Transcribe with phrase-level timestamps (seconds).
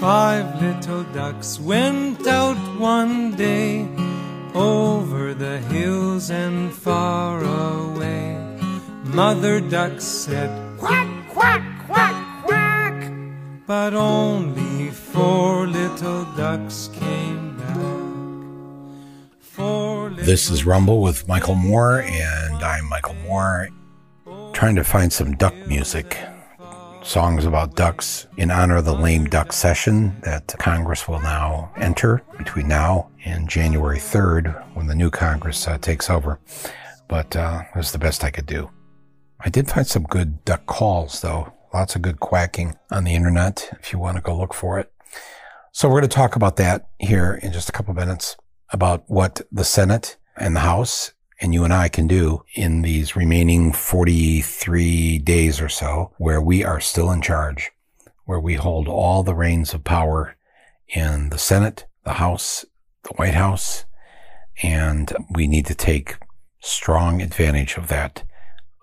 [0.00, 3.88] Five little ducks went out one day
[4.54, 8.36] over the hills and far away.
[9.04, 13.12] Mother duck said, Quack, quack, quack, quack.
[13.66, 17.76] But only four little ducks came back.
[19.40, 23.70] Four This is Rumble with Michael Moore, and I'm Michael Moore,
[24.52, 26.18] trying to find some duck music
[27.06, 32.20] songs about ducks in honor of the lame duck session that Congress will now enter
[32.36, 36.40] between now and January 3rd when the new Congress uh, takes over.
[37.08, 38.70] But uh, it was the best I could do.
[39.38, 41.52] I did find some good duck calls, though.
[41.72, 44.90] Lots of good quacking on the internet if you want to go look for it.
[45.72, 48.36] So we're going to talk about that here in just a couple minutes
[48.72, 53.16] about what the Senate and the House and you and I can do in these
[53.16, 57.70] remaining 43 days or so where we are still in charge,
[58.24, 60.36] where we hold all the reins of power
[60.88, 62.64] in the Senate, the House,
[63.02, 63.84] the White House,
[64.62, 66.16] and we need to take
[66.60, 68.22] strong advantage of that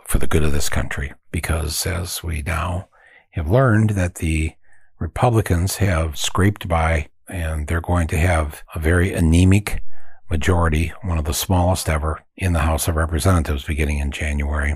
[0.06, 1.14] for the good of this country.
[1.32, 2.88] Because as we now
[3.32, 4.54] have learned that the
[5.00, 9.82] Republicans have scraped by and they're going to have a very anemic
[10.30, 14.76] majority, one of the smallest ever in the House of Representatives beginning in January.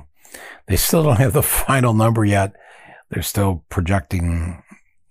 [0.68, 2.54] They still don't have the final number yet.
[3.10, 4.64] They're still projecting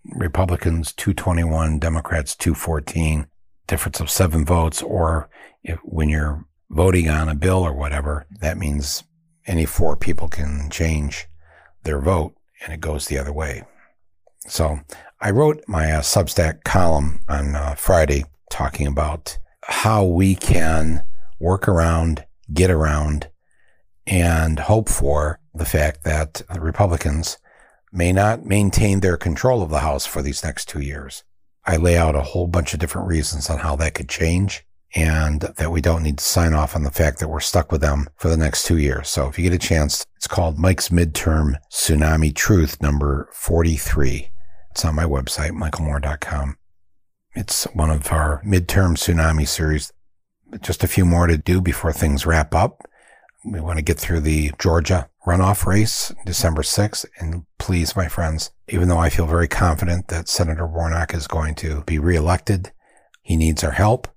[0.04, 3.26] Republicans 221, Democrats 214,
[3.66, 4.82] difference of seven votes.
[4.82, 5.28] Or
[5.62, 9.04] if, when you're voting on a bill or whatever, that means
[9.46, 11.26] any four people can change
[11.84, 13.64] their vote and it goes the other way.
[14.46, 14.80] So
[15.20, 21.02] I wrote my uh, Substack column on uh, Friday talking about how we can
[21.38, 23.28] work around, get around,
[24.06, 27.38] and hope for the fact that the Republicans
[27.92, 31.24] may not maintain their control of the House for these next two years.
[31.64, 35.40] I lay out a whole bunch of different reasons on how that could change and
[35.40, 38.06] that we don't need to sign off on the fact that we're stuck with them
[38.16, 39.08] for the next two years.
[39.08, 44.30] So if you get a chance, it's called Mike's Midterm Tsunami Truth number 43.
[44.70, 46.56] It's on my website, michaelmoore.com.
[47.36, 49.92] It's one of our midterm tsunami series.
[50.62, 52.88] Just a few more to do before things wrap up.
[53.44, 57.04] We want to get through the Georgia runoff race December 6th.
[57.18, 61.56] And please, my friends, even though I feel very confident that Senator Warnock is going
[61.56, 62.72] to be reelected,
[63.20, 64.08] he needs our help.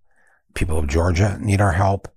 [0.53, 2.07] People of Georgia need our help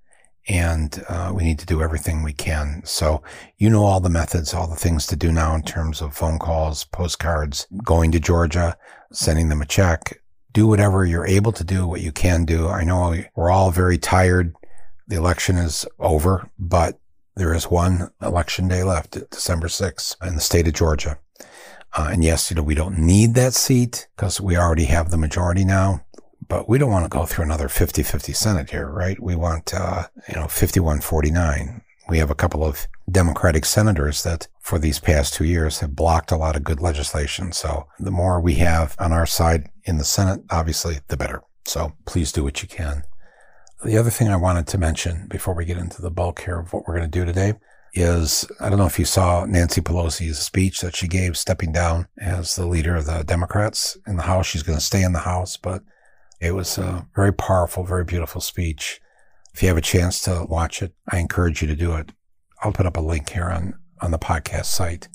[0.48, 2.80] and uh, we need to do everything we can.
[2.84, 3.24] So
[3.58, 6.38] you know all the methods, all the things to do now in terms of phone
[6.38, 8.76] calls, postcards, going to Georgia,
[9.10, 10.21] sending them a check,
[10.52, 12.68] do whatever you're able to do, what you can do.
[12.68, 14.54] I know we're all very tired.
[15.08, 16.98] The election is over, but
[17.36, 21.18] there is one election day left, December 6th in the state of Georgia.
[21.94, 25.18] Uh, and yes, you know, we don't need that seat because we already have the
[25.18, 26.04] majority now,
[26.48, 29.20] but we don't want to go through another 50-50 Senate here, right?
[29.20, 31.82] We want, uh, you know, 51-49.
[32.08, 36.30] We have a couple of Democratic senators that for these past two years have blocked
[36.30, 37.52] a lot of good legislation.
[37.52, 41.42] So the more we have on our side in the Senate, obviously, the better.
[41.64, 43.04] So please do what you can.
[43.84, 46.72] The other thing I wanted to mention before we get into the bulk here of
[46.72, 47.54] what we're going to do today
[47.94, 52.08] is I don't know if you saw Nancy Pelosi's speech that she gave stepping down
[52.18, 54.46] as the leader of the Democrats in the House.
[54.46, 55.82] She's going to stay in the House, but
[56.40, 59.00] it was a very powerful, very beautiful speech.
[59.54, 62.12] If you have a chance to watch it, I encourage you to do it.
[62.62, 65.08] I'll put up a link here on, on the podcast site.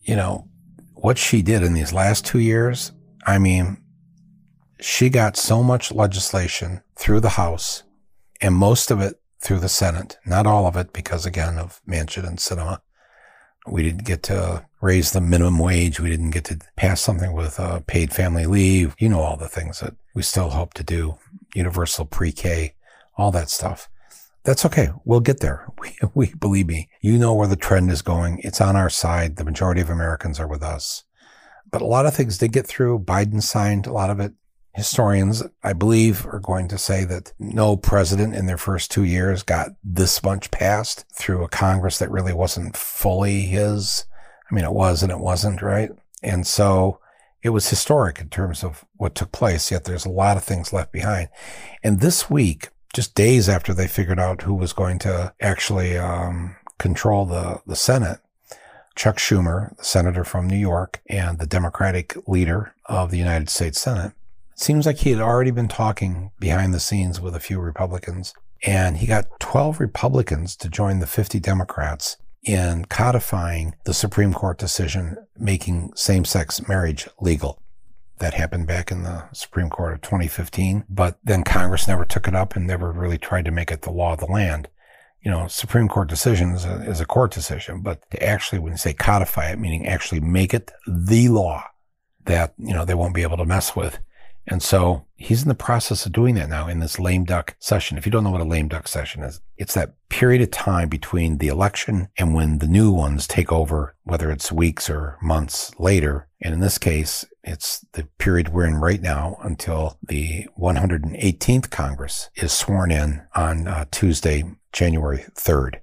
[0.00, 0.48] You know,
[0.94, 2.92] what she did in these last two years,
[3.26, 3.78] I mean,
[4.80, 7.82] she got so much legislation through the House
[8.40, 10.18] and most of it through the Senate.
[10.24, 12.80] Not all of it because again of Manchin and Sinema.
[13.66, 16.00] We didn't get to raise the minimum wage.
[16.00, 18.94] We didn't get to pass something with uh, paid family leave.
[18.98, 21.18] You know, all the things that we still hope to do.
[21.54, 22.74] Universal pre-K,
[23.20, 23.88] all that stuff.
[24.44, 24.90] That's okay.
[25.04, 25.66] We'll get there.
[25.80, 26.88] We, we believe me.
[27.00, 28.40] You know where the trend is going.
[28.42, 29.36] It's on our side.
[29.36, 31.04] The majority of Americans are with us.
[31.70, 33.00] But a lot of things did get through.
[33.00, 34.32] Biden signed a lot of it.
[34.74, 39.42] Historians, I believe, are going to say that no president in their first two years
[39.42, 44.04] got this much passed through a Congress that really wasn't fully his.
[44.50, 45.90] I mean, it was and it wasn't, right?
[46.22, 47.00] And so
[47.42, 50.72] it was historic in terms of what took place, yet there's a lot of things
[50.72, 51.28] left behind.
[51.82, 56.56] And this week, just days after they figured out who was going to actually um,
[56.78, 58.18] control the, the Senate,
[58.96, 63.80] Chuck Schumer, the senator from New York and the Democratic leader of the United States
[63.80, 64.12] Senate,
[64.52, 68.34] it Seems like he had already been talking behind the scenes with a few Republicans,
[68.64, 74.58] and he got 12 Republicans to join the 50 Democrats in codifying the Supreme Court
[74.58, 77.60] decision making same sex marriage legal.
[78.20, 82.34] That happened back in the Supreme Court of 2015, but then Congress never took it
[82.34, 84.68] up and never really tried to make it the law of the land.
[85.22, 88.72] You know, Supreme Court decision is a, is a court decision, but to actually, when
[88.72, 91.64] you say codify it, meaning actually make it the law
[92.26, 93.98] that, you know, they won't be able to mess with.
[94.50, 97.96] And so he's in the process of doing that now in this lame duck session.
[97.96, 100.88] If you don't know what a lame duck session is, it's that period of time
[100.88, 105.70] between the election and when the new ones take over, whether it's weeks or months
[105.78, 106.26] later.
[106.42, 112.28] And in this case, it's the period we're in right now until the 118th Congress
[112.34, 114.42] is sworn in on uh, Tuesday,
[114.72, 115.76] January 3rd.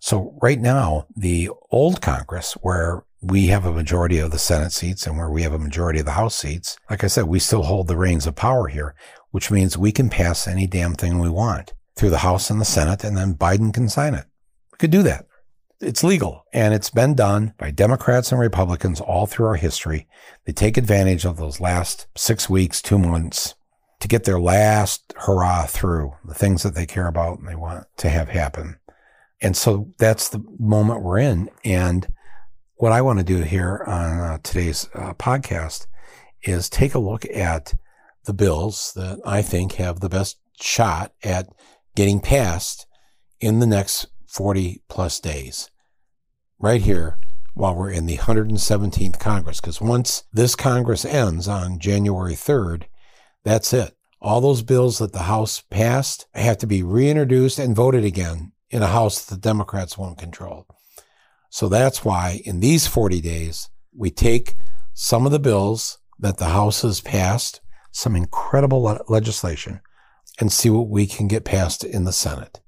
[0.00, 5.06] So right now, the old Congress, where we have a majority of the Senate seats
[5.06, 7.64] and where we have a majority of the House seats, like I said, we still
[7.64, 8.94] hold the reins of power here,
[9.30, 12.64] which means we can pass any damn thing we want through the House and the
[12.64, 14.24] Senate, and then Biden can sign it.
[14.72, 15.26] We could do that.
[15.80, 20.06] It's legal, and it's been done by Democrats and Republicans all through our history.
[20.44, 23.54] They take advantage of those last six weeks, two months
[24.00, 27.86] to get their last hurrah through the things that they care about and they want
[27.98, 28.78] to have happen.
[29.42, 31.50] And so that's the moment we're in.
[31.64, 32.08] And
[32.80, 35.86] what I want to do here on uh, today's uh, podcast
[36.44, 37.74] is take a look at
[38.24, 41.50] the bills that I think have the best shot at
[41.94, 42.86] getting passed
[43.38, 45.70] in the next 40 plus days.
[46.58, 47.18] Right here,
[47.52, 52.84] while we're in the 117th Congress, because once this Congress ends on January 3rd,
[53.44, 53.94] that's it.
[54.22, 58.82] All those bills that the House passed have to be reintroduced and voted again in
[58.82, 60.66] a House that the Democrats won't control.
[61.50, 64.54] So that's why in these 40 days, we take
[64.94, 67.60] some of the bills that the House has passed,
[67.90, 69.80] some incredible le- legislation,
[70.38, 72.60] and see what we can get passed in the Senate.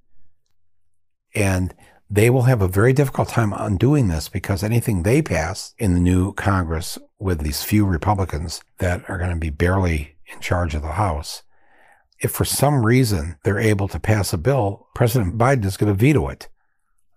[1.35, 1.75] And
[2.11, 6.01] they will have a very difficult time undoing this because anything they pass in the
[6.01, 10.83] new Congress with these few Republicans that are going to be barely in charge of
[10.83, 11.43] the House,
[12.21, 15.99] if for some reason they're able to pass a bill, President Biden is going to
[15.99, 16.49] veto it.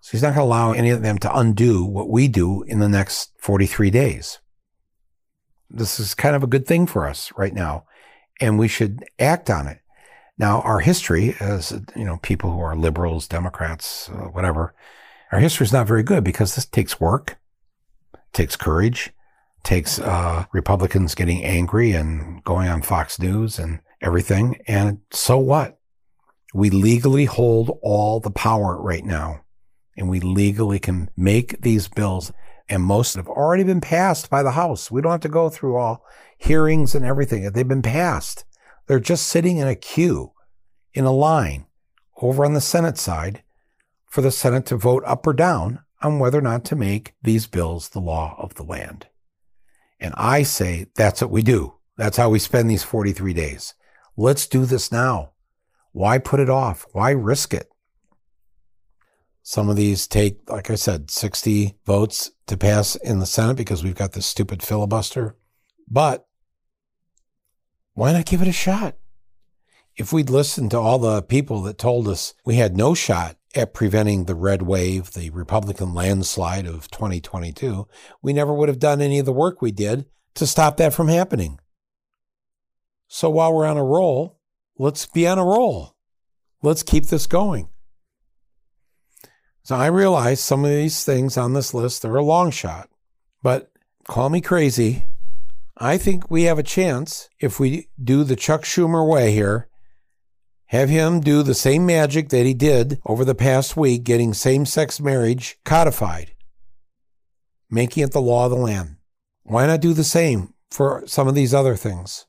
[0.06, 2.78] So he's not going to allow any of them to undo what we do in
[2.78, 4.38] the next 43 days.
[5.68, 7.86] This is kind of a good thing for us right now,
[8.40, 9.80] and we should act on it.
[10.38, 14.75] Now, our history as, you know, people who are liberals, Democrats, uh, whatever,
[15.31, 17.40] our history is not very good because this takes work,
[18.31, 19.12] takes courage,
[19.63, 24.62] takes uh, Republicans getting angry and going on Fox News and everything.
[24.68, 25.80] And so what?
[26.54, 29.42] We legally hold all the power right now
[29.95, 32.31] and we legally can make these bills.
[32.68, 34.89] And most have already been passed by the House.
[34.89, 36.03] We don't have to go through all
[36.38, 37.50] hearings and everything.
[37.51, 38.44] They've been passed.
[38.88, 40.31] They're just sitting in a queue,
[40.94, 41.65] in a line
[42.18, 43.44] over on the Senate side
[44.07, 47.47] for the Senate to vote up or down on whether or not to make these
[47.47, 49.07] bills the law of the land.
[50.00, 51.75] And I say that's what we do.
[51.97, 53.74] That's how we spend these 43 days.
[54.18, 55.31] Let's do this now.
[55.92, 56.86] Why put it off?
[56.92, 57.69] Why risk it?
[59.47, 63.83] Some of these take, like I said, 60 votes to pass in the Senate because
[63.83, 65.36] we've got this stupid filibuster.
[65.88, 66.25] But
[67.94, 68.95] why not give it a shot?
[69.95, 73.75] If we'd listened to all the people that told us we had no shot at
[73.75, 77.88] preventing the red wave, the Republican landslide of 2022,
[78.24, 81.07] we never would have done any of the work we did to stop that from
[81.07, 81.59] happening.
[83.07, 84.40] So while we're on a roll,
[84.80, 85.95] let's be on a roll.
[86.64, 87.69] Let's keep this going.
[89.66, 92.88] So I realize some of these things on this list are a long shot,
[93.42, 93.72] but
[94.07, 95.06] call me crazy.
[95.76, 99.68] I think we have a chance if we do the Chuck Schumer way here,
[100.68, 104.68] have him do the same magic that he did over the past week, getting same
[104.68, 106.36] sex marriage codified,
[107.68, 108.98] making it the law of the land.
[109.42, 112.28] Why not do the same for some of these other things?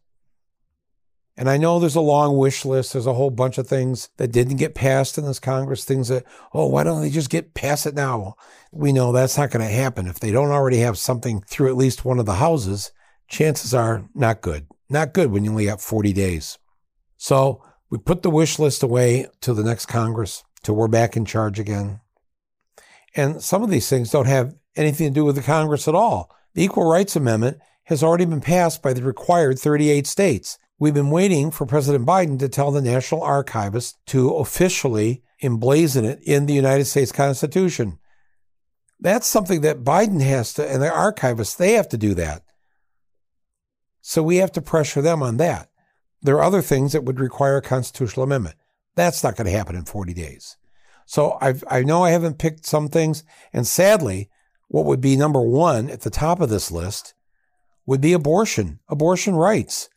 [1.38, 2.92] And I know there's a long wish list.
[2.92, 6.24] There's a whole bunch of things that didn't get passed in this Congress, things that,
[6.54, 8.36] oh, why don't they just get past it now?
[8.72, 10.06] We know that's not going to happen.
[10.06, 12.90] If they don't already have something through at least one of the houses,
[13.28, 14.66] chances are not good.
[14.88, 16.58] Not good when you only got 40 days.
[17.18, 21.26] So we put the wish list away to the next Congress till we're back in
[21.26, 22.00] charge again.
[23.14, 26.30] And some of these things don't have anything to do with the Congress at all.
[26.54, 30.58] The Equal Rights Amendment has already been passed by the required 38 states.
[30.78, 36.20] We've been waiting for President Biden to tell the National Archivist to officially emblazon it
[36.22, 37.98] in the United States Constitution.
[39.00, 42.42] That's something that Biden has to, and the archivists, they have to do that.
[44.02, 45.70] So we have to pressure them on that.
[46.22, 48.56] There are other things that would require a constitutional amendment.
[48.96, 50.56] That's not going to happen in 40 days.
[51.06, 53.24] So I've, I know I haven't picked some things.
[53.52, 54.28] And sadly,
[54.68, 57.14] what would be number one at the top of this list
[57.86, 59.88] would be abortion, abortion rights.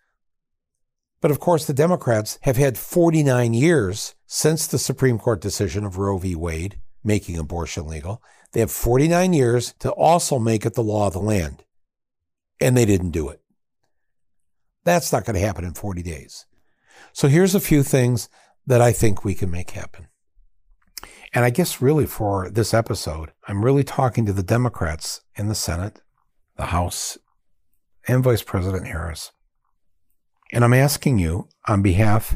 [1.21, 5.97] But of course, the Democrats have had 49 years since the Supreme Court decision of
[5.97, 6.35] Roe v.
[6.35, 8.21] Wade making abortion legal.
[8.51, 11.63] They have 49 years to also make it the law of the land.
[12.61, 13.41] And they didn't do it.
[14.83, 16.45] That's not going to happen in 40 days.
[17.13, 18.29] So here's a few things
[18.65, 20.07] that I think we can make happen.
[21.33, 25.55] And I guess really for this episode, I'm really talking to the Democrats in the
[25.55, 26.01] Senate,
[26.55, 27.17] the House,
[28.07, 29.31] and Vice President Harris.
[30.51, 32.35] And I'm asking you on behalf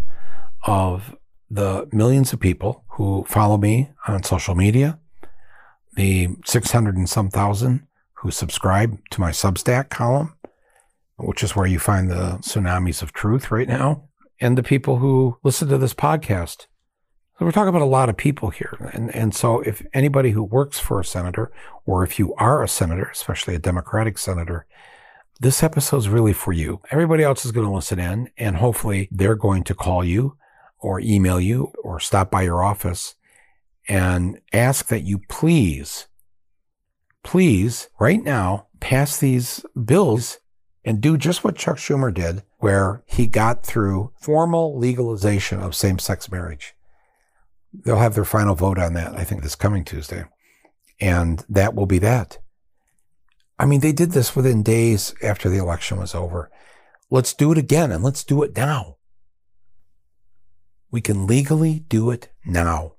[0.63, 1.15] of
[1.49, 4.99] the millions of people who follow me on social media,
[5.95, 10.35] the 600 and some thousand who subscribe to my Substack column,
[11.17, 14.07] which is where you find the tsunamis of truth right now,
[14.39, 16.67] and the people who listen to this podcast.
[17.37, 18.91] So we're talking about a lot of people here.
[18.93, 21.51] And, and so if anybody who works for a senator,
[21.85, 24.67] or if you are a senator, especially a Democratic senator,
[25.43, 26.81] this episode's really for you.
[26.89, 30.37] Everybody else is going to listen in and hopefully they're going to call you
[30.79, 33.15] or email you or stop by your office
[33.87, 36.07] and ask that you please,
[37.23, 40.39] please right now pass these bills
[40.85, 45.99] and do just what Chuck Schumer did, where he got through formal legalization of same
[45.99, 46.73] sex marriage.
[47.73, 50.23] They'll have their final vote on that, I think, this coming Tuesday.
[51.01, 52.37] And that will be that.
[53.59, 56.49] I mean, they did this within days after the election was over.
[57.09, 58.97] Let's do it again and let's do it now.
[60.91, 62.95] We can legally do it now.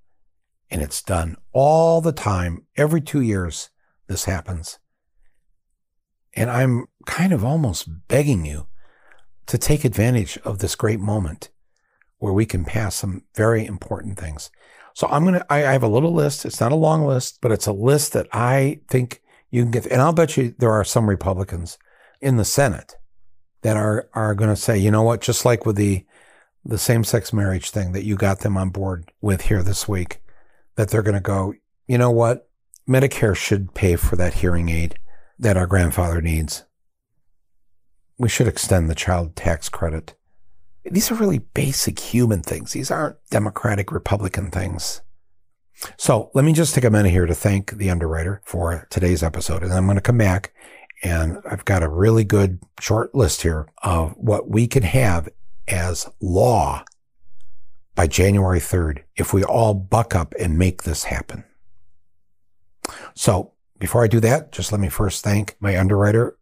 [0.70, 2.66] And it's done all the time.
[2.76, 3.70] Every two years,
[4.08, 4.78] this happens.
[6.34, 8.66] And I'm kind of almost begging you
[9.46, 11.50] to take advantage of this great moment
[12.18, 14.50] where we can pass some very important things.
[14.94, 16.44] So I'm going to, I have a little list.
[16.44, 19.20] It's not a long list, but it's a list that I think
[19.54, 19.86] you can get.
[19.86, 21.78] And I'll bet you there are some Republicans
[22.20, 22.96] in the Senate
[23.62, 26.04] that are, are going to say, you know what, just like with the,
[26.64, 30.20] the same sex marriage thing that you got them on board with here this week,
[30.74, 31.54] that they're going to go,
[31.86, 32.48] you know what,
[32.88, 34.98] Medicare should pay for that hearing aid
[35.38, 36.64] that our grandfather needs.
[38.18, 40.16] We should extend the child tax credit.
[40.84, 42.72] These are really basic human things.
[42.72, 45.00] These aren't Democratic Republican things.
[45.96, 49.62] So let me just take a minute here to thank the underwriter for today's episode.
[49.62, 50.52] And I'm going to come back
[51.02, 55.28] and I've got a really good short list here of what we can have
[55.68, 56.84] as law
[57.94, 61.44] by January 3rd if we all buck up and make this happen.
[63.14, 66.36] So before I do that, just let me first thank my underwriter,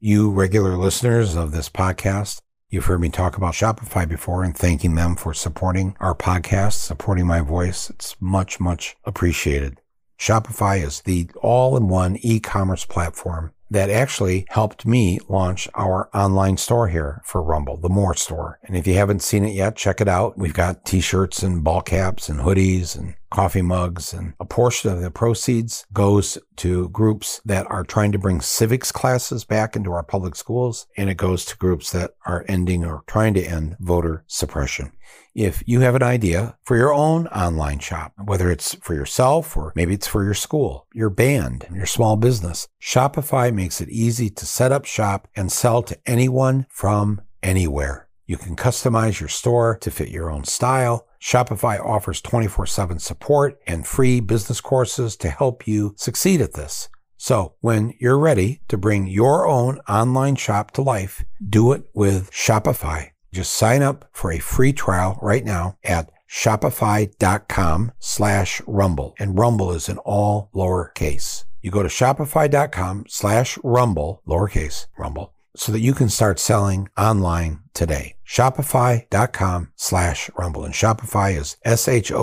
[0.00, 2.40] you regular listeners of this podcast.
[2.76, 7.26] You've heard me talk about Shopify before and thanking them for supporting our podcast, supporting
[7.26, 7.88] my voice.
[7.88, 9.80] It's much, much appreciated.
[10.18, 16.58] Shopify is the all in one e-commerce platform that actually helped me launch our online
[16.58, 18.58] store here for Rumble, the More Store.
[18.64, 20.36] And if you haven't seen it yet, check it out.
[20.36, 25.00] We've got t-shirts and ball caps and hoodies and coffee mugs and a portion of
[25.00, 30.02] the proceeds goes to groups that are trying to bring civics classes back into our
[30.02, 30.86] public schools.
[30.96, 34.92] And it goes to groups that are ending or trying to end voter suppression
[35.36, 39.70] if you have an idea for your own online shop, whether it's for yourself or
[39.76, 44.46] maybe it's for your school, your band, your small business, Shopify makes it easy to
[44.46, 48.05] set up shop and sell to anyone from anywhere.
[48.26, 51.06] You can customize your store to fit your own style.
[51.22, 56.88] Shopify offers 24 7 support and free business courses to help you succeed at this.
[57.16, 62.30] So when you're ready to bring your own online shop to life, do it with
[62.30, 63.10] Shopify.
[63.32, 69.14] Just sign up for a free trial right now at shopify.com slash rumble.
[69.18, 71.44] And rumble is in all lowercase.
[71.62, 77.60] You go to shopify.com slash rumble, lowercase rumble, so that you can start selling online
[77.76, 78.16] today.
[78.26, 80.64] Shopify.com slash rumble.
[80.64, 82.20] And Shopify is S-H-O-P-I-F-Y.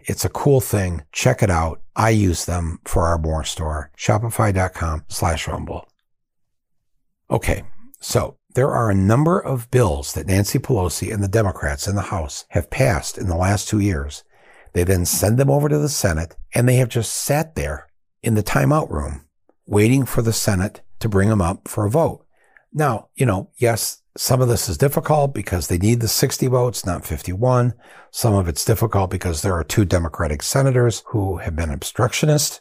[0.00, 1.02] It's a cool thing.
[1.12, 1.80] Check it out.
[1.94, 3.92] I use them for our more store.
[3.96, 5.88] Shopify.com slash rumble.
[7.30, 7.62] Okay.
[8.00, 12.02] So there are a number of bills that Nancy Pelosi and the Democrats in the
[12.02, 14.24] House have passed in the last two years.
[14.72, 17.88] They then send them over to the Senate and they have just sat there
[18.22, 19.26] in the timeout room
[19.66, 22.24] waiting for the Senate to bring them up for a vote.
[22.72, 26.86] Now, you know, yes, some of this is difficult because they need the 60 votes,
[26.86, 27.74] not 51.
[28.10, 32.60] Some of it's difficult because there are two Democratic senators who have been obstructionist,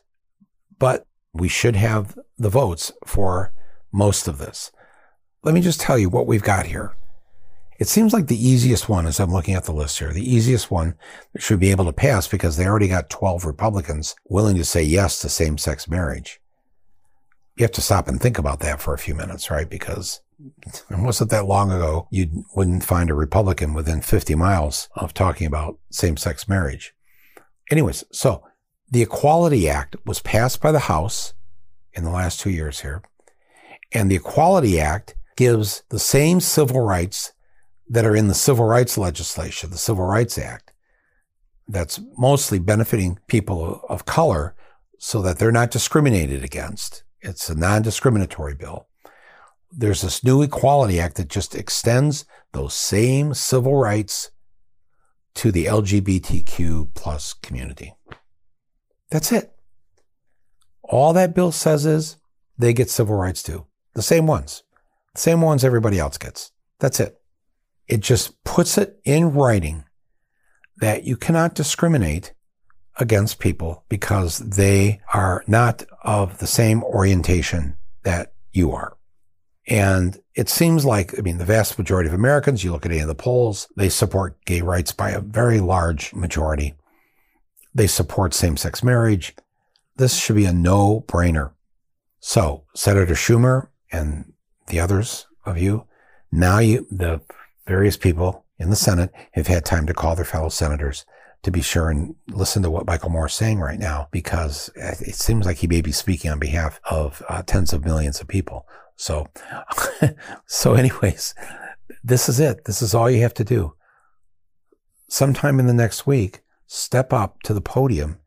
[0.79, 3.53] but we should have the votes for
[3.91, 4.71] most of this
[5.43, 6.95] let me just tell you what we've got here.
[7.79, 10.69] It seems like the easiest one, as I'm looking at the list here, the easiest
[10.69, 10.95] one
[11.37, 15.19] should be able to pass because they already got 12 Republicans willing to say yes
[15.19, 16.39] to same sex marriage.
[17.55, 19.69] You have to stop and think about that for a few minutes, right?
[19.69, 25.13] Because it wasn't that long ago you wouldn't find a Republican within 50 miles of
[25.13, 26.93] talking about same sex marriage.
[27.69, 28.43] Anyways, so
[28.89, 31.33] the Equality Act was passed by the House
[31.93, 33.01] in the last two years here.
[33.93, 37.33] And the Equality Act gives the same civil rights
[37.89, 40.71] that are in the civil rights legislation, the Civil Rights Act,
[41.67, 44.55] that's mostly benefiting people of color
[44.97, 47.03] so that they're not discriminated against.
[47.21, 48.87] It's a non discriminatory bill.
[49.71, 54.31] There's this new Equality Act that just extends those same civil rights
[55.35, 57.95] to the LGBTQ plus community.
[59.09, 59.53] That's it.
[60.83, 62.17] All that bill says is
[62.57, 63.65] they get civil rights too.
[63.93, 64.63] The same ones.
[65.15, 66.51] The same ones everybody else gets.
[66.79, 67.21] That's it.
[67.87, 69.85] It just puts it in writing
[70.77, 72.33] that you cannot discriminate
[72.97, 78.97] against people because they are not of the same orientation that you are.
[79.67, 83.01] And it seems like, I mean, the vast majority of Americans, you look at any
[83.01, 86.73] of the polls, they support gay rights by a very large majority.
[87.73, 89.35] They support same sex marriage.
[89.95, 91.51] This should be a no brainer.
[92.19, 94.33] So Senator Schumer and
[94.67, 95.85] the others of you,
[96.31, 97.21] now you, the
[97.67, 101.05] various people in the Senate have had time to call their fellow senators
[101.43, 105.15] to be sure and listen to what Michael Moore is saying right now, because it
[105.15, 108.67] seems like he may be speaking on behalf of uh, tens of millions of people.
[108.95, 109.27] So,
[110.45, 111.33] so anyways,
[112.03, 112.65] this is it.
[112.65, 113.73] This is all you have to do.
[115.09, 118.19] Sometime in the next week, step up to the podium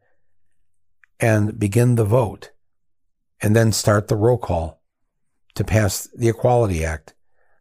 [1.20, 2.50] and begin the vote
[3.40, 4.82] and then start the roll call
[5.54, 7.14] to pass the Equality Act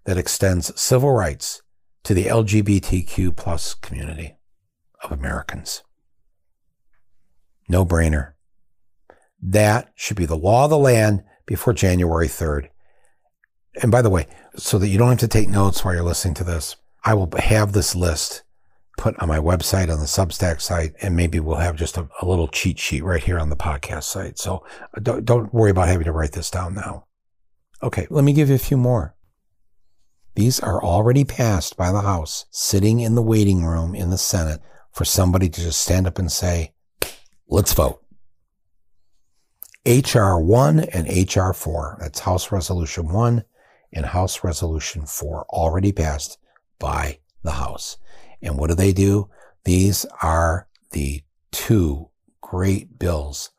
[0.05, 1.61] that extends civil rights
[2.03, 4.37] to the LGBTQ plus community
[5.03, 5.83] of Americans.
[7.67, 8.33] No brainer.
[9.41, 12.69] That should be the law of the land before January 3rd.
[13.81, 16.35] And by the way, so that you don't have to take notes while you're listening
[16.35, 18.43] to this, I will have this list
[18.97, 22.27] put on my website on the Substack site, and maybe we'll have just a, a
[22.27, 24.37] little cheat sheet right here on the podcast site.
[24.37, 24.63] So
[24.95, 27.07] uh, don't, don't worry about having to write this down now.
[27.81, 29.15] Okay, let me give you a few more.
[30.35, 34.61] These are already passed by the House, sitting in the waiting room in the Senate
[34.93, 36.73] for somebody to just stand up and say,
[37.47, 37.99] let's vote.
[39.85, 41.97] HR 1 and HR 4.
[41.99, 43.43] That's House Resolution 1
[43.91, 46.37] and House Resolution 4 already passed
[46.79, 47.97] by the House.
[48.41, 49.29] And what do they do?
[49.65, 52.09] These are the two
[52.41, 53.51] great bills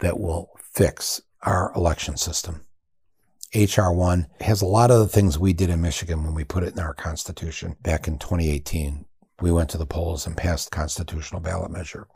[0.00, 2.62] that will fix our election system.
[3.54, 6.74] HR1 has a lot of the things we did in Michigan when we put it
[6.74, 9.06] in our constitution back in 2018.
[9.40, 12.08] We went to the polls and passed constitutional ballot measure.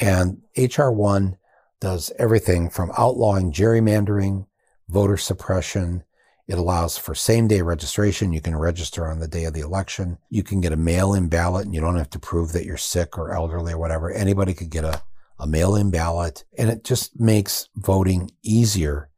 [0.00, 1.38] And HR1
[1.80, 4.46] does everything from outlawing gerrymandering,
[4.88, 6.02] voter suppression,
[6.48, 8.32] it allows for same day registration.
[8.32, 10.16] You can register on the day of the election.
[10.30, 12.78] You can get a mail in ballot and you don't have to prove that you're
[12.78, 14.10] sick or elderly or whatever.
[14.10, 15.02] Anybody could get a,
[15.38, 19.10] a mail in ballot and it just makes voting easier,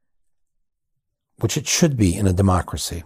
[1.37, 3.05] which it should be in a democracy.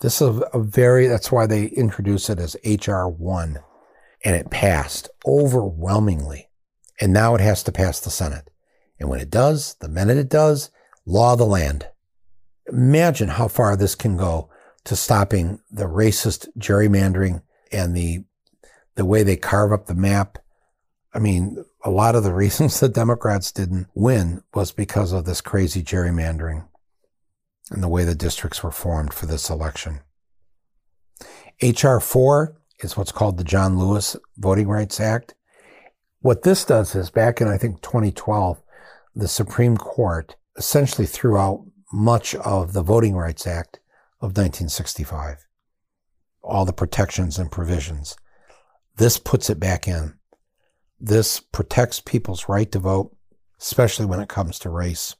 [0.00, 3.58] This is a, very, that's why they introduced it as HR 1
[4.24, 6.48] and it passed overwhelmingly.
[7.00, 8.50] And now it has to pass the Senate.
[8.98, 10.70] And when it does, the minute it does,
[11.04, 11.88] law of the land.
[12.66, 14.50] Imagine how far this can go
[14.84, 18.24] to stopping the racist gerrymandering and the
[18.94, 20.38] the way they carve up the map.
[21.14, 25.40] I mean, a lot of the reasons the Democrats didn't win was because of this
[25.40, 26.66] crazy gerrymandering
[27.70, 30.00] and the way the districts were formed for this election.
[31.60, 32.00] H.R.
[32.00, 35.34] 4 is what's called the John Lewis Voting Rights Act.
[36.20, 38.62] What this does is back in, I think, 2012,
[39.14, 43.80] the Supreme Court essentially threw out much of the Voting Rights Act
[44.20, 45.46] of 1965,
[46.42, 48.16] all the protections and provisions.
[48.96, 50.14] This puts it back in.
[51.00, 53.16] This protects people's right to vote,
[53.60, 55.14] especially when it comes to race.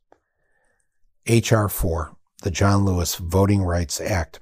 [1.26, 1.68] H.R.
[1.68, 4.40] 4, the John Lewis Voting Rights Act.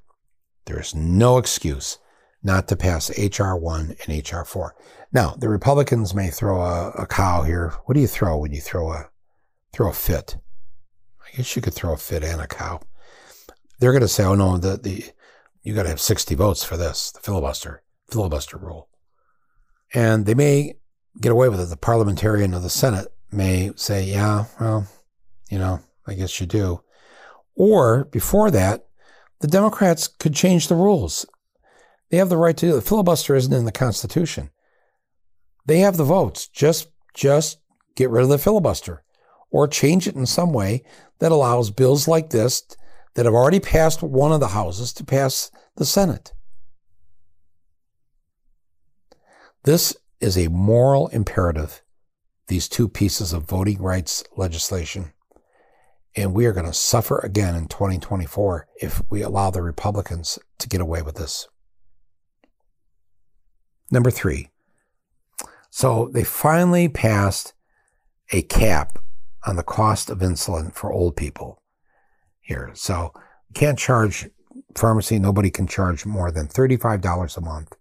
[0.67, 1.99] There is no excuse
[2.43, 3.57] not to pass H.R.
[3.57, 4.45] 1 and H.R.
[4.45, 4.75] 4.
[5.13, 7.75] Now, the Republicans may throw a, a cow here.
[7.85, 9.09] What do you throw when you throw a
[9.73, 10.37] throw a fit?
[11.21, 12.81] I guess you could throw a fit and a cow.
[13.79, 15.05] They're going to say, "Oh no, the the
[15.63, 18.89] you got to have sixty votes for this, the filibuster filibuster rule,"
[19.95, 20.75] and they may
[21.21, 21.69] get away with it.
[21.69, 24.87] The parliamentarian of the Senate may say, "Yeah, well,
[25.51, 26.83] you know, I guess you do,"
[27.57, 28.87] or before that,
[29.41, 31.27] the Democrats could change the rules.
[32.11, 32.77] They have the right to do it.
[32.77, 34.51] The filibuster isn't in the Constitution.
[35.67, 36.47] They have the votes.
[36.47, 37.59] Just just
[37.97, 39.03] get rid of the filibuster
[39.51, 40.85] or change it in some way
[41.19, 42.63] that allows bills like this
[43.15, 46.35] that have already passed one of the houses to pass the Senate.
[49.65, 51.83] This is a moral imperative,
[52.49, 55.13] these two pieces of voting rights legislation.
[56.17, 60.69] And we are going to suffer again in 2024 if we allow the Republicans to
[60.69, 61.47] get away with this.
[63.91, 64.49] Number three.
[65.71, 67.53] So they finally passed
[68.33, 68.99] a cap
[69.47, 71.63] on the cost of insulin for old people
[72.41, 72.71] here.
[72.75, 73.13] So
[73.49, 74.29] you can't charge
[74.75, 77.77] pharmacy, nobody can charge more than $35 a month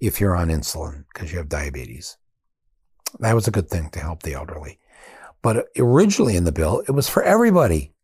[0.00, 2.16] if you're on insulin because you have diabetes.
[3.18, 4.78] That was a good thing to help the elderly.
[5.42, 7.94] But originally in the bill, it was for everybody.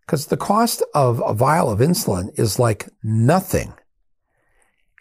[0.00, 3.72] Because the cost of a vial of insulin is like nothing.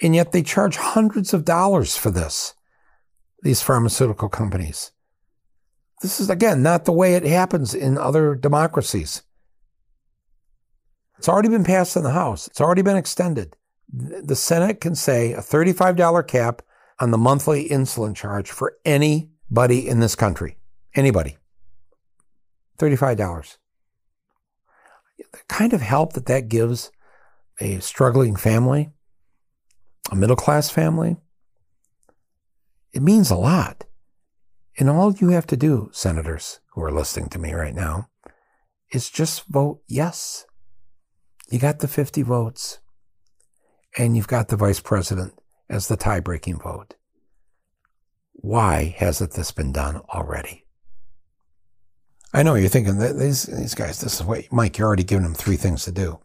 [0.01, 2.53] And yet they charge hundreds of dollars for this,
[3.43, 4.91] these pharmaceutical companies.
[6.01, 9.23] This is, again, not the way it happens in other democracies.
[11.17, 13.55] It's already been passed in the House, it's already been extended.
[13.91, 16.61] The Senate can say a $35 cap
[16.99, 20.57] on the monthly insulin charge for anybody in this country.
[20.95, 21.37] Anybody.
[22.79, 23.57] $35.
[25.17, 26.91] The kind of help that that gives
[27.59, 28.89] a struggling family,
[30.11, 31.17] a middle class family,
[32.93, 33.85] it means a lot.
[34.77, 38.09] And all you have to do, senators who are listening to me right now,
[38.91, 40.45] is just vote yes.
[41.49, 42.79] You got the 50 votes,
[43.97, 45.33] and you've got the vice president
[45.69, 46.95] as the tie breaking vote.
[48.33, 50.64] Why hasn't this been done already?
[52.35, 55.23] I know you're thinking that these, these guys, this is what, Mike, you're already giving
[55.23, 56.19] them three things to do.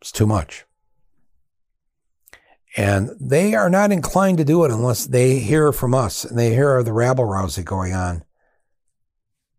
[0.00, 0.64] It's too much.
[2.74, 6.54] And they are not inclined to do it unless they hear from us and they
[6.54, 8.24] hear the rabble rousing going on.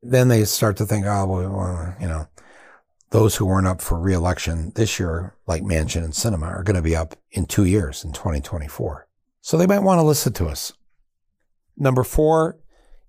[0.02, 2.28] Then they start to think, oh, well, you know,
[3.12, 6.82] those who weren't up for reelection this year, like Manchin and Sinema, are going to
[6.82, 9.08] be up in two years in 2024.
[9.42, 10.74] So they might want to listen to us.
[11.78, 12.58] Number four,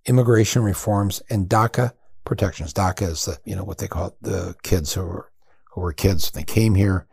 [0.04, 1.92] immigration reforms and DACA
[2.28, 2.72] protections.
[2.72, 5.32] DACA is the, you know, what they call it, the kids who were,
[5.72, 6.30] who were kids.
[6.30, 7.08] They came here.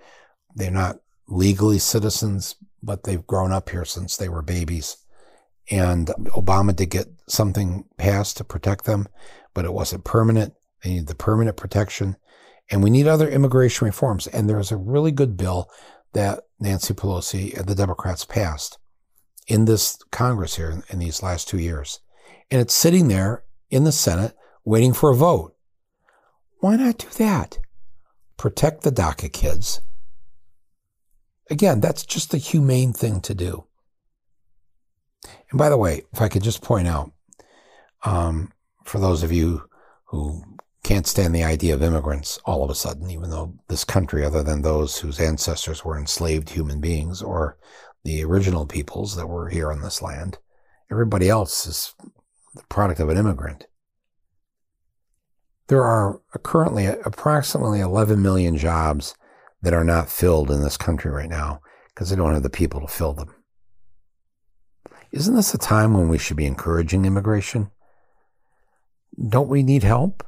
[0.54, 0.98] They're not
[1.28, 4.98] legally citizens, but they've grown up here since they were babies.
[5.72, 9.08] And Obama did get something passed to protect them,
[9.56, 10.54] but it wasn't permanent.
[10.84, 12.18] They need the permanent protection.
[12.70, 14.28] And we need other immigration reforms.
[14.28, 15.70] And there's a really good bill
[16.14, 18.78] that Nancy Pelosi and the Democrats passed
[19.48, 22.00] in this Congress here in these last two years.
[22.52, 25.56] And it's sitting there in the Senate waiting for a vote.
[26.60, 27.60] Why not do that?
[28.38, 29.82] Protect the DACA kids.
[31.50, 33.66] Again, that's just the humane thing to do.
[35.52, 37.12] And by the way, if I could just point out,
[38.04, 38.52] um,
[38.84, 39.70] for those of you
[40.06, 40.44] who
[40.84, 44.44] can't stand the idea of immigrants all of a sudden, even though this country, other
[44.44, 47.58] than those whose ancestors were enslaved human beings or
[48.04, 50.38] the original peoples that were here on this land,
[50.92, 51.96] everybody else is
[52.54, 53.66] the product of an immigrant.
[55.68, 59.16] There are currently approximately 11 million jobs
[59.62, 62.82] that are not filled in this country right now because they don't have the people
[62.82, 63.34] to fill them.
[65.12, 67.72] Isn't this a time when we should be encouraging immigration?
[69.30, 70.24] Don't we need help?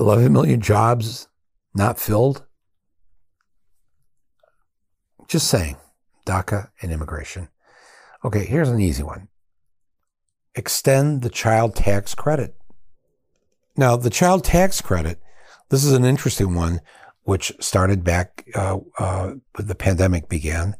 [0.00, 1.28] 11 million jobs
[1.74, 2.44] not filled?
[5.28, 5.76] Just saying,
[6.26, 7.48] DACA and immigration.
[8.24, 9.28] Okay, here's an easy one
[10.56, 12.56] extend the child tax credit.
[13.76, 15.20] Now, the child tax credit,
[15.70, 16.80] this is an interesting one,
[17.22, 20.76] which started back uh, uh, when the pandemic began,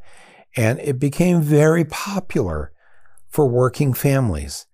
[0.57, 2.73] and it became very popular
[3.29, 4.67] for working families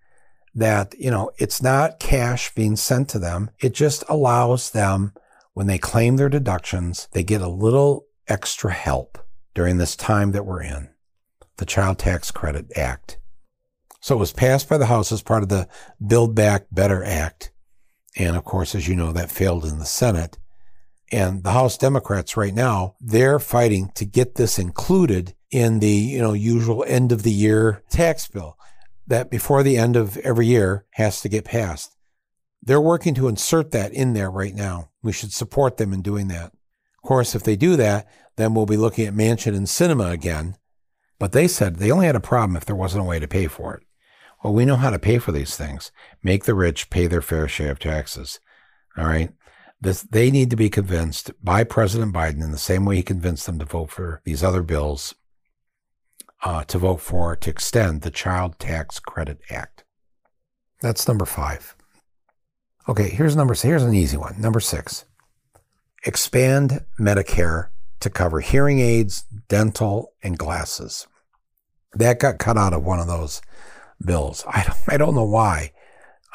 [0.55, 3.51] that, you know, it's not cash being sent to them.
[3.61, 5.13] It just allows them,
[5.55, 9.19] when they claim their deductions, they get a little extra help
[9.55, 10.91] during this time that we're in,
[11.57, 13.19] the Child Tax Credit Act.
[14.01, 15.69] So it was passed by the House as part of the
[16.05, 17.53] Build Back Better Act.
[18.17, 20.39] And of course, as you know, that failed in the Senate.
[21.13, 26.21] And the House Democrats right now, they're fighting to get this included in the, you
[26.21, 28.57] know, usual end of the year tax bill
[29.07, 31.97] that before the end of every year has to get passed.
[32.63, 34.91] They're working to insert that in there right now.
[35.03, 36.53] We should support them in doing that.
[37.03, 40.57] Of course, if they do that, then we'll be looking at Manchin and Sinema again.
[41.19, 43.47] But they said they only had a problem if there wasn't a way to pay
[43.47, 43.83] for it.
[44.43, 45.93] Well, we know how to pay for these things.
[46.23, 48.41] Make the rich pay their fair share of taxes.
[48.97, 49.33] All right.
[49.81, 53.47] This, they need to be convinced by President Biden in the same way he convinced
[53.47, 55.15] them to vote for these other bills
[56.43, 59.85] uh, to vote for to extend the Child Tax Credit Act.
[60.81, 61.75] That's number five.
[62.89, 64.41] Okay, here's number here's an easy one.
[64.41, 65.05] Number six.
[66.05, 67.69] Expand Medicare
[68.01, 71.07] to cover hearing aids, dental, and glasses.
[71.93, 73.43] That got cut out of one of those
[74.05, 74.45] bills.
[74.49, 75.73] I don't, I don't know why.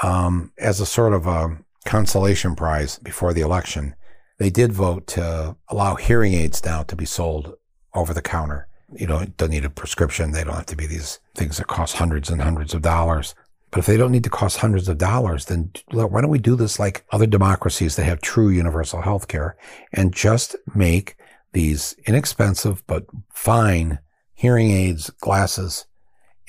[0.04, 3.95] Um, as a sort of a consolation prize before the election,
[4.38, 7.56] they did vote to allow hearing aids now to be sold
[7.93, 8.67] over the counter.
[8.93, 10.32] You know, don't need a prescription.
[10.32, 13.34] They don't have to be these things that cost hundreds and hundreds of dollars.
[13.71, 16.56] But if they don't need to cost hundreds of dollars, then why don't we do
[16.56, 19.58] this like other democracies that have true universal health care
[19.91, 21.17] and just make
[21.51, 23.99] these inexpensive but fine
[24.34, 25.88] hearing aids, glasses,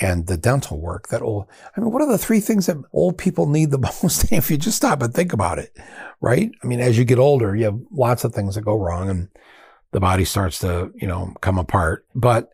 [0.01, 3.17] and the dental work that will, I mean, what are the three things that old
[3.17, 5.77] people need the most if you just stop and think about it,
[6.21, 6.51] right?
[6.63, 9.29] I mean, as you get older, you have lots of things that go wrong and
[9.93, 12.07] the body starts to, you know, come apart.
[12.15, 12.51] But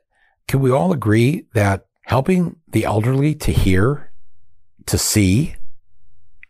[0.47, 4.13] can we all agree that helping the elderly to hear,
[4.87, 5.57] to see,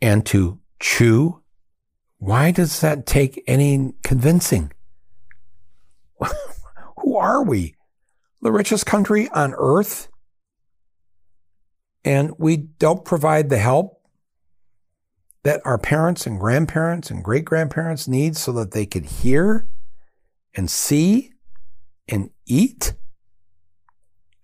[0.00, 1.40] and to chew,
[2.18, 4.72] why does that take any convincing?
[6.98, 7.76] Who are we?
[8.42, 10.08] The richest country on earth?
[12.04, 14.00] And we don't provide the help
[15.44, 19.66] that our parents and grandparents and great grandparents need so that they could hear
[20.54, 21.32] and see
[22.08, 22.94] and eat?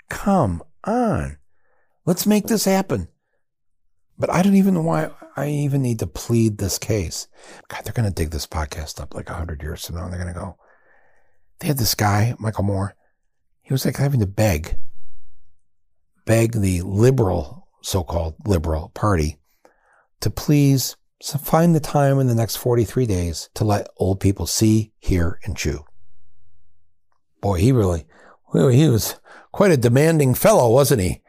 [0.08, 1.38] Come on.
[2.04, 3.08] Let's make this happen.
[4.18, 7.28] But I don't even know why I even need to plead this case.
[7.68, 10.04] God, they're going to dig this podcast up like 100 years from now.
[10.04, 10.56] And they're going to go,
[11.60, 12.96] they had this guy, Michael Moore.
[13.62, 14.76] He was like having to beg
[16.28, 19.38] beg the liberal, so called liberal party
[20.20, 20.94] to please
[21.42, 25.56] find the time in the next 43 days to let old people see, hear, and
[25.56, 25.86] chew.
[27.40, 28.04] Boy, he really,
[28.52, 29.18] he was
[29.52, 31.22] quite a demanding fellow, wasn't he?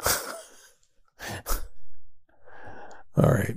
[3.16, 3.56] All right.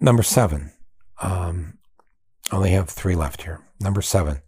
[0.00, 0.70] Number seven.
[1.20, 1.78] Um,
[2.52, 3.60] only have three left here.
[3.80, 4.42] Number seven.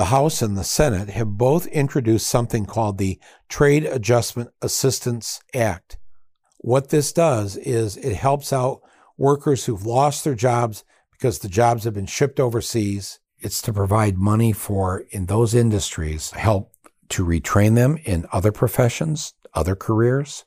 [0.00, 5.98] The House and the Senate have both introduced something called the Trade Adjustment Assistance Act.
[6.60, 8.80] What this does is it helps out
[9.18, 13.18] workers who've lost their jobs because the jobs have been shipped overseas.
[13.40, 16.72] It's to provide money for, in those industries, help
[17.10, 20.46] to retrain them in other professions, other careers,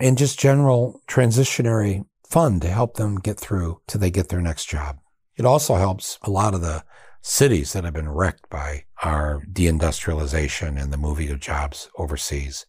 [0.00, 4.64] and just general transitionary fund to help them get through till they get their next
[4.64, 4.98] job.
[5.36, 6.82] It also helps a lot of the
[7.26, 12.66] cities that have been wrecked by our deindustrialization and the moving of jobs overseas.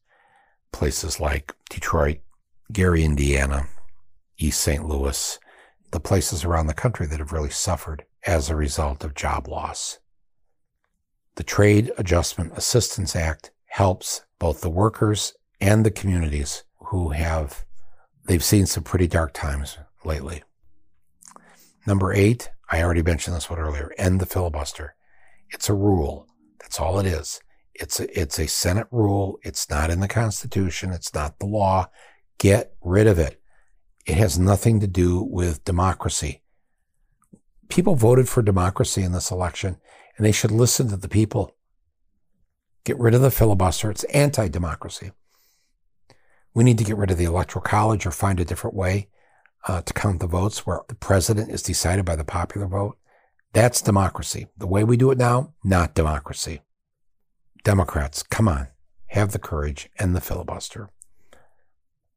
[0.72, 2.20] Places like Detroit,
[2.72, 3.68] Gary, Indiana,
[4.38, 4.88] East St.
[4.88, 5.38] Louis,
[5.92, 10.00] the places around the country that have really suffered as a result of job loss.
[11.36, 17.66] The Trade Adjustment Assistance Act helps both the workers and the communities who have,
[18.26, 20.44] they've seen some pretty dark times lately.
[21.86, 23.92] Number eight, I already mentioned this one earlier.
[23.98, 24.96] End the filibuster.
[25.52, 26.28] It's a rule.
[26.60, 27.42] That's all it is.
[27.74, 29.38] It's a, it's a Senate rule.
[29.44, 30.92] It's not in the Constitution.
[30.92, 31.90] It's not the law.
[32.40, 33.42] Get rid of it.
[34.06, 36.42] It has nothing to do with democracy.
[37.70, 39.78] People voted for democracy in this election,
[40.18, 41.56] and they should listen to the people.
[42.84, 43.90] Get rid of the filibuster.
[43.90, 45.12] It's anti democracy.
[46.54, 49.10] We need to get rid of the electoral college or find a different way
[49.68, 52.98] uh, to count the votes where the president is decided by the popular vote.
[53.54, 54.48] That's democracy.
[54.58, 56.62] The way we do it now, not democracy.
[57.64, 58.68] Democrats, come on,
[59.08, 60.90] have the courage and the filibuster.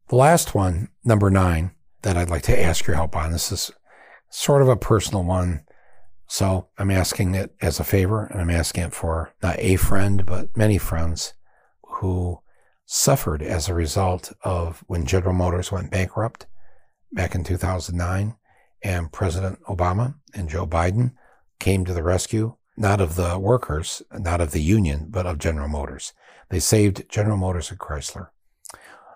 [0.09, 3.33] The last one, number nine, that I'd like to ask your help on.
[3.33, 3.71] This is
[4.31, 5.65] sort of a personal one.
[6.27, 10.27] So I'm asking it as a favor, and I'm asking it for not a friend,
[10.27, 11.35] but many friends
[11.83, 12.41] who
[12.85, 16.47] suffered as a result of when General Motors went bankrupt
[17.13, 18.37] back in 2009,
[18.83, 21.13] and President Obama and Joe Biden
[21.59, 25.69] came to the rescue, not of the workers, not of the union, but of General
[25.69, 26.13] Motors.
[26.51, 28.29] They saved General Motors and Chrysler,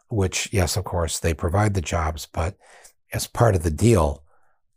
[0.08, 2.56] which, yes, of course, they provide the jobs, but
[3.12, 4.24] as part of the deal,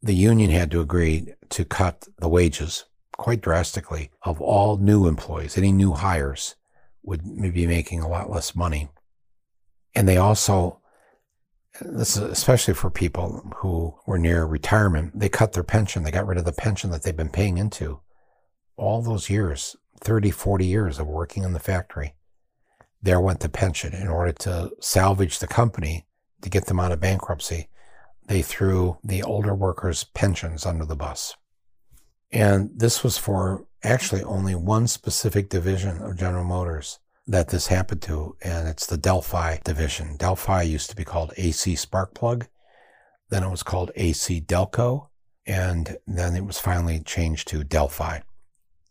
[0.01, 2.86] the union had to agree to cut the wages
[3.17, 5.58] quite drastically of all new employees.
[5.58, 6.56] Any new hires
[7.04, 7.23] would
[7.54, 8.89] be making a lot less money.
[9.95, 10.82] And they also
[11.81, 15.17] this is especially for people who were near retirement.
[15.19, 16.03] They cut their pension.
[16.03, 17.99] They got rid of the pension that they've been paying into
[18.77, 22.13] all those years, 30, 40 years of working in the factory.
[23.01, 26.05] There went the pension in order to salvage the company
[26.41, 27.69] to get them out of bankruptcy.
[28.27, 31.35] They threw the older workers' pensions under the bus.
[32.31, 38.01] And this was for actually only one specific division of General Motors, that this happened
[38.03, 40.17] to, and it's the Delphi division.
[40.17, 42.47] Delphi used to be called AC Sparkplug,
[43.29, 45.07] then it was called AC Delco,
[45.45, 48.19] and then it was finally changed to Delphi.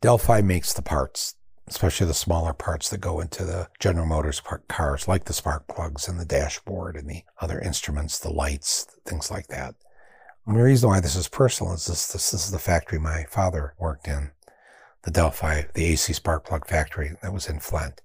[0.01, 5.09] Delphi makes the parts, especially the smaller parts that go into the General Motors cars,
[5.09, 9.47] like the spark plugs and the dashboard and the other instruments, the lights, things like
[9.47, 9.75] that.
[10.47, 13.25] And the reason why this is personal is this, this, this is the factory my
[13.31, 14.33] father worked in,
[15.05, 18.03] the Delphi, the AC spark plug factory that was in Flint.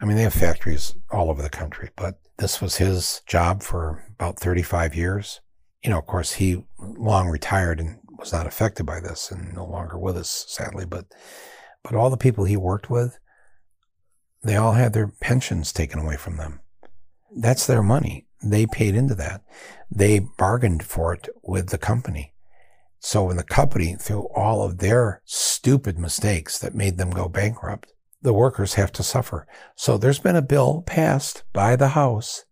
[0.00, 4.02] I mean, they have factories all over the country, but this was his job for
[4.18, 5.40] about 35 years.
[5.82, 9.66] You know, of course, he long retired and was not affected by this and no
[9.66, 10.86] longer with us, sadly.
[10.86, 11.06] But,
[11.82, 13.18] but all the people he worked with,
[14.42, 16.60] they all had their pensions taken away from them.
[17.36, 18.26] That's their money.
[18.42, 19.42] They paid into that.
[19.90, 22.32] They bargained for it with the company.
[23.00, 27.92] So when the company, through all of their stupid mistakes that made them go bankrupt,
[28.22, 29.46] the workers have to suffer.
[29.74, 32.44] So there's been a bill passed by the House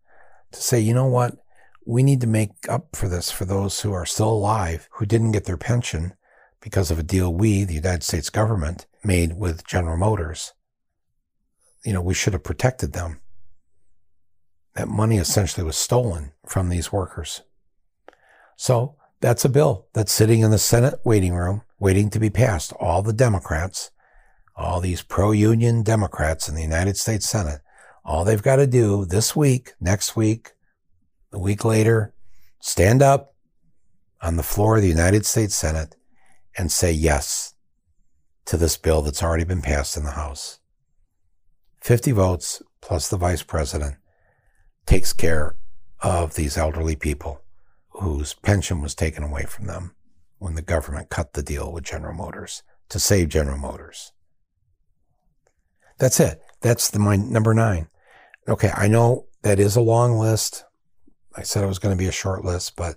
[0.51, 1.37] to say, you know what?
[1.85, 5.31] We need to make up for this for those who are still alive who didn't
[5.31, 6.13] get their pension
[6.61, 10.53] because of a deal we, the United States government, made with General Motors.
[11.85, 13.21] You know, we should have protected them.
[14.75, 17.41] That money essentially was stolen from these workers.
[18.55, 22.73] So that's a bill that's sitting in the Senate waiting room, waiting to be passed.
[22.73, 23.91] All the Democrats
[24.59, 27.61] all these pro union Democrats in the United States Senate,
[28.03, 30.51] all they've got to do this week, next week,
[31.31, 32.13] a week later,
[32.59, 33.33] stand up
[34.21, 35.95] on the floor of the United States Senate
[36.57, 37.53] and say yes
[38.45, 40.59] to this bill that's already been passed in the House.
[41.81, 43.95] 50 votes plus the vice president
[44.85, 45.55] takes care
[46.01, 47.41] of these elderly people
[47.89, 49.95] whose pension was taken away from them
[50.37, 54.11] when the government cut the deal with General Motors to save General Motors.
[55.99, 56.41] That's it.
[56.61, 57.87] That's the my number nine.
[58.47, 60.65] Okay, I know that is a long list.
[61.35, 62.95] I said it was going to be a short list, but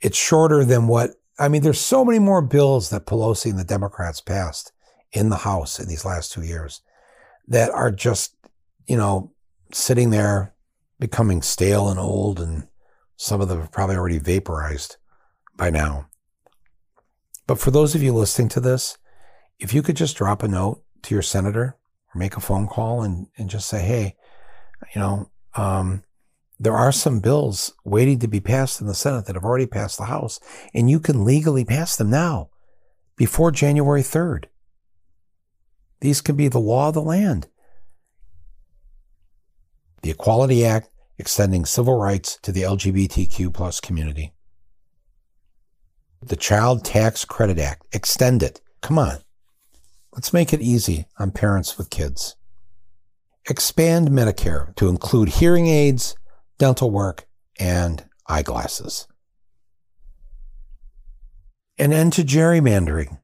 [0.00, 1.62] it's shorter than what I mean.
[1.62, 4.72] There's so many more bills that Pelosi and the Democrats passed
[5.12, 6.82] in the House in these last two years
[7.48, 8.34] that are just,
[8.86, 9.32] you know,
[9.72, 10.54] sitting there
[10.98, 12.66] becoming stale and old, and
[13.16, 14.96] some of them have probably already vaporized
[15.56, 16.06] by now.
[17.46, 18.98] But for those of you listening to this,
[19.58, 21.76] if you could just drop a note to your senator
[22.14, 24.16] or make a phone call and, and just say, hey,
[24.94, 26.02] you know, um,
[26.58, 29.98] there are some bills waiting to be passed in the Senate that have already passed
[29.98, 30.38] the House,
[30.72, 32.50] and you can legally pass them now
[33.16, 34.44] before January 3rd.
[36.00, 37.48] These can be the law of the land.
[40.02, 44.32] The Equality Act extending civil rights to the LGBTQ plus community.
[46.20, 48.60] The Child Tax Credit Act, extend it.
[48.80, 49.18] Come on.
[50.12, 52.36] Let's make it easy on parents with kids.
[53.48, 56.16] Expand Medicare to include hearing aids,
[56.58, 57.26] dental work,
[57.58, 59.08] and eyeglasses.
[61.78, 63.20] An end to gerrymandering.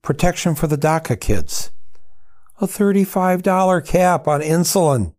[0.00, 1.72] Protection for the DACA kids.
[2.60, 5.14] A $35 cap on insulin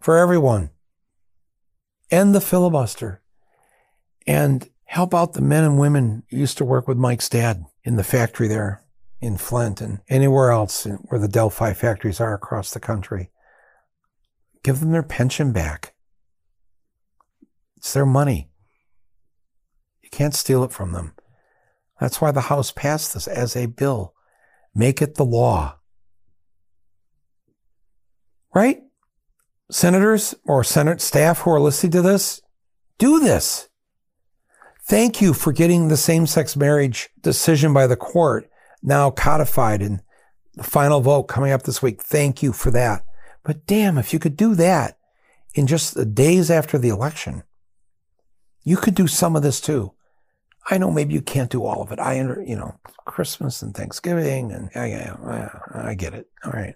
[0.00, 0.70] for everyone.
[2.10, 3.20] End the filibuster.
[4.26, 7.96] And help out the men and women who used to work with Mike's dad in
[7.96, 8.83] the factory there
[9.20, 13.30] in Flint and anywhere else where the Delphi factories are across the country.
[14.62, 15.94] Give them their pension back.
[17.76, 18.50] It's their money.
[20.02, 21.14] You can't steal it from them.
[22.00, 24.14] That's why the House passed this as a bill.
[24.74, 25.78] Make it the law.
[28.54, 28.82] Right?
[29.70, 32.42] Senators or Senate staff who are listening to this,
[32.98, 33.68] do this.
[34.82, 38.48] Thank you for getting the same sex marriage decision by the court
[38.84, 40.02] now codified in
[40.52, 42.02] the final vote coming up this week.
[42.02, 43.04] Thank you for that.
[43.42, 44.98] But damn, if you could do that
[45.54, 47.42] in just the days after the election,
[48.62, 49.92] you could do some of this too.
[50.70, 51.98] I know maybe you can't do all of it.
[51.98, 56.28] I, under, you know, Christmas and Thanksgiving and yeah, yeah, I get it.
[56.44, 56.74] All right.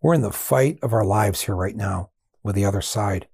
[0.00, 2.10] We're in the fight of our lives here right now
[2.42, 3.26] with the other side.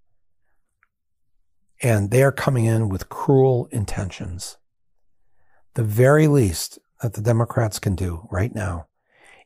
[1.82, 4.56] And they are coming in with cruel intentions.
[5.74, 8.86] The very least that the Democrats can do right now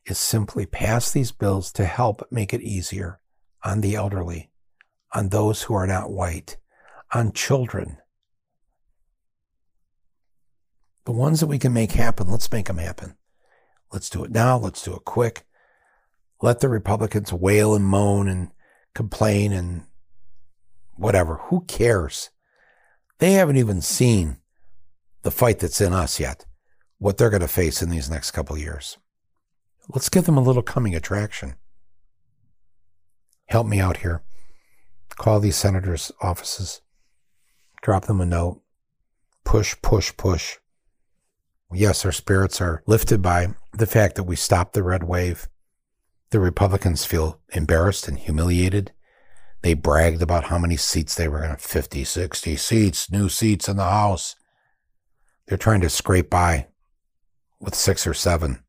[0.05, 3.19] is simply pass these bills to help make it easier
[3.65, 4.51] on the elderly,
[5.15, 6.59] on those who are not white,
[7.13, 7.97] on children.
[11.07, 13.17] The ones that we can make happen, let's make them happen.
[13.91, 14.59] Let's do it now.
[14.59, 15.47] Let's do it quick.
[16.43, 18.51] Let the Republicans wail and moan and
[18.95, 19.85] complain and
[20.97, 21.37] whatever.
[21.45, 22.31] Who cares?
[23.19, 24.39] They haven't even seen
[25.23, 26.45] the fight that's in us yet
[26.99, 28.99] what they're going to face in these next couple years.
[29.89, 31.55] Let's give them a little coming attraction.
[33.49, 34.23] help me out here.
[35.11, 36.83] Call these senators' offices,
[37.81, 38.61] drop them a note,
[39.45, 40.59] push, push, push.
[41.73, 45.49] Yes, our spirits are lifted by the fact that we stopped the red wave.
[46.31, 48.93] The Republicans feel embarrassed and humiliated.
[49.63, 53.69] They bragged about how many seats they were going to 50, 60 seats, new seats
[53.69, 54.37] in the House.
[55.47, 56.67] They're trying to scrape by
[57.61, 58.63] with six or seven.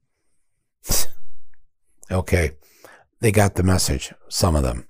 [2.12, 2.52] okay,
[3.20, 4.88] they got the message, some of them.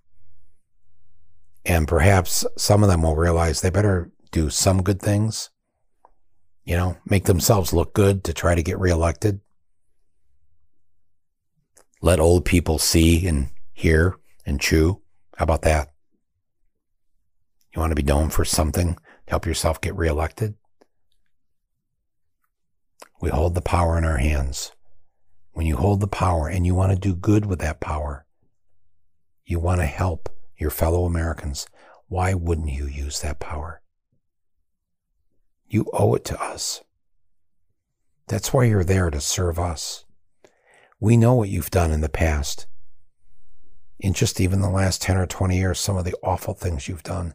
[1.66, 5.50] And perhaps some of them will realize they better do some good things,
[6.64, 9.40] you know, make themselves look good to try to get reelected.
[12.02, 15.02] Let old people see and hear and chew.
[15.38, 15.90] How about that?
[17.74, 20.56] You want to be known for something to help yourself get reelected?
[23.20, 24.72] We hold the power in our hands.
[25.54, 28.26] When you hold the power and you want to do good with that power,
[29.44, 31.66] you want to help your fellow Americans,
[32.08, 33.82] why wouldn't you use that power?
[35.68, 36.84] You owe it to us.
[38.28, 40.06] That's why you're there to serve us.
[41.00, 42.68] We know what you've done in the past.
[44.00, 47.04] In just even the last 10 or 20 years, some of the awful things you've
[47.04, 47.34] done.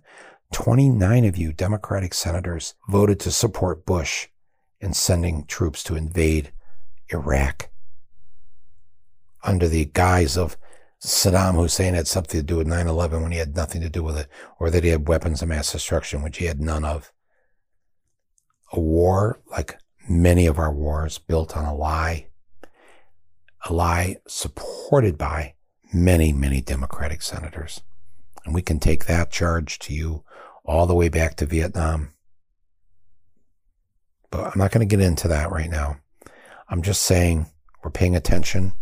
[0.52, 4.28] 29 of you Democratic senators voted to support Bush
[4.82, 6.52] in sending troops to invade
[7.08, 7.70] Iraq
[9.42, 10.56] under the guise of
[11.00, 14.04] Saddam Hussein had something to do with 9 11 when he had nothing to do
[14.04, 14.28] with it,
[14.60, 17.12] or that he had weapons of mass destruction, which he had none of.
[18.72, 19.78] A war, like
[20.08, 22.28] many of our wars, built on a lie,
[23.64, 25.54] a lie supported by
[25.92, 27.82] many, many Democratic senators.
[28.44, 30.24] And we can take that charge to you
[30.64, 32.14] all the way back to Vietnam.
[34.32, 35.98] But I'm not going to get into that right now.
[36.68, 37.46] I'm just saying
[37.84, 38.72] we're paying attention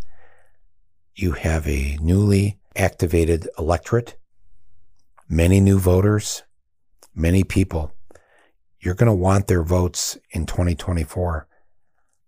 [1.14, 4.16] you have a newly activated electorate,
[5.28, 6.44] many new voters,
[7.14, 7.92] many people.
[8.78, 11.46] You're going to want their votes in 2024.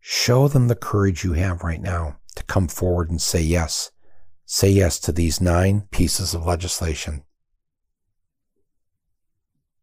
[0.01, 3.93] Show them the courage you have right now to come forward and say yes.
[4.45, 7.23] Say yes to these nine pieces of legislation.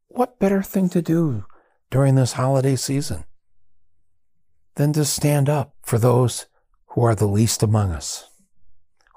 [0.10, 1.46] What better thing to do
[1.90, 3.24] during this holiday season
[4.76, 6.46] than to stand up for those
[6.88, 8.30] who are the least among us?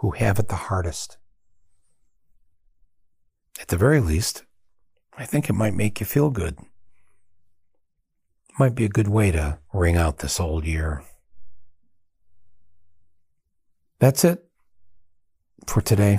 [0.02, 1.16] who have it the hardest.
[3.60, 4.42] At the very least,
[5.16, 6.58] I think it might make you feel good.
[8.58, 11.04] Might be a good way to ring out this old year.
[14.00, 14.44] That's it
[15.68, 16.18] for today.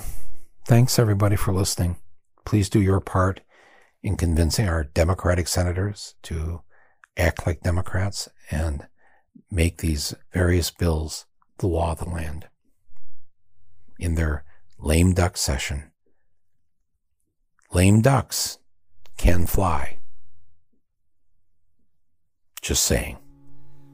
[0.66, 1.98] Thanks everybody for listening.
[2.46, 3.42] Please do your part
[4.02, 6.62] in convincing our Democratic senators to
[7.18, 8.88] act like Democrats and
[9.54, 11.26] make these various bills
[11.60, 12.48] the law of the land
[14.00, 14.44] in their
[14.80, 15.92] lame duck session.
[17.72, 18.58] Lame ducks
[19.18, 19.98] can fly.
[22.62, 23.18] Just saying.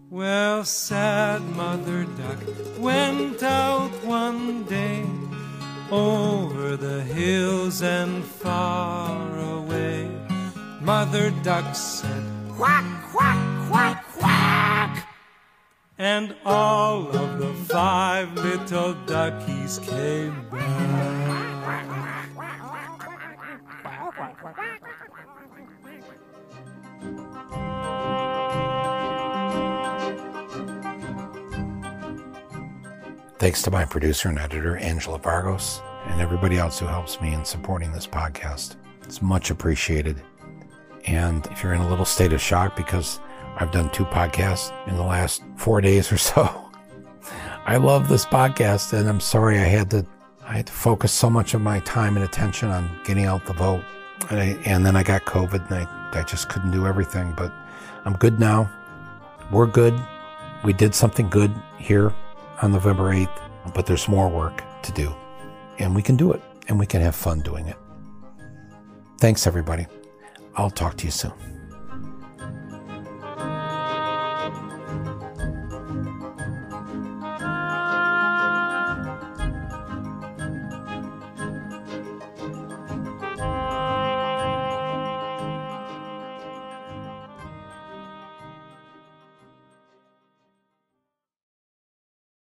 [0.09, 2.39] Well, sad mother duck
[2.79, 5.05] went out one day
[5.91, 10.09] over the hills and far away.
[10.81, 12.23] Mother duck said,
[12.55, 13.58] Quack, quack,
[15.99, 21.09] and all of the five little duckies came back.
[33.39, 37.43] Thanks to my producer and editor, Angela Vargos, and everybody else who helps me in
[37.43, 38.77] supporting this podcast.
[39.03, 40.21] It's much appreciated.
[41.05, 43.19] And if you're in a little state of shock because
[43.59, 46.43] I've done two podcasts in the last four days or so.
[47.65, 50.05] I love this podcast, and I'm sorry I had to
[50.49, 53.53] I had to focus so much of my time and attention on getting out the
[53.53, 53.83] vote,
[54.31, 57.33] and, I, and then I got COVID, and I, I just couldn't do everything.
[57.37, 57.53] But
[58.05, 58.71] I'm good now.
[59.51, 59.93] We're good.
[60.63, 62.11] We did something good here
[62.63, 63.41] on November 8th,
[63.75, 65.13] but there's more work to do,
[65.77, 67.77] and we can do it, and we can have fun doing it.
[69.19, 69.85] Thanks, everybody.
[70.55, 71.48] I'll talk to you soon.